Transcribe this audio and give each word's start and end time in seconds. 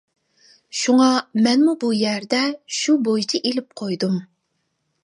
شۇڭا 0.79 1.09
مەنمۇ 1.49 1.75
بۇ 1.83 1.91
يەردە 1.99 2.41
شۇ 2.79 2.97
بويىچە 3.11 3.45
ئېلىپ 3.47 3.73
قويدۇم. 3.85 4.19